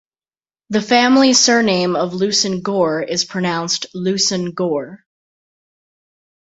The 0.71 0.81
family 0.81 1.31
surname 1.33 1.95
of 1.95 2.15
Leveson-Gower 2.15 3.03
is 3.03 3.23
pronounced 3.23 3.85
"Looson-Gore". 3.93 5.05